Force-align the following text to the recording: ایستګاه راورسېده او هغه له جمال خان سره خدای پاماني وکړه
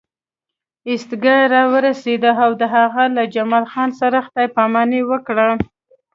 ایستګاه 0.89 1.41
راورسېده 1.53 2.31
او 2.43 2.51
هغه 2.73 3.03
له 3.15 3.23
جمال 3.33 3.65
خان 3.71 3.89
سره 3.99 4.17
خدای 4.25 4.47
پاماني 4.55 5.01
وکړه 5.05 5.47